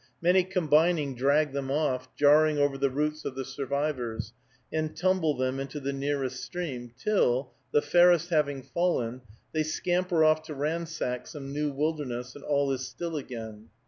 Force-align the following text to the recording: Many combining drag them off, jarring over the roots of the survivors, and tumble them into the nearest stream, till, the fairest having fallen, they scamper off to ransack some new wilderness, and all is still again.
Many 0.19 0.43
combining 0.43 1.13
drag 1.13 1.51
them 1.53 1.69
off, 1.69 2.09
jarring 2.15 2.57
over 2.57 2.75
the 2.75 2.89
roots 2.89 3.23
of 3.23 3.35
the 3.35 3.45
survivors, 3.45 4.33
and 4.73 4.97
tumble 4.97 5.37
them 5.37 5.59
into 5.59 5.79
the 5.79 5.93
nearest 5.93 6.43
stream, 6.43 6.91
till, 6.97 7.51
the 7.71 7.83
fairest 7.83 8.29
having 8.31 8.63
fallen, 8.63 9.21
they 9.51 9.61
scamper 9.61 10.23
off 10.23 10.41
to 10.47 10.55
ransack 10.55 11.27
some 11.27 11.53
new 11.53 11.71
wilderness, 11.71 12.33
and 12.35 12.43
all 12.43 12.71
is 12.71 12.87
still 12.87 13.15
again. 13.15 13.69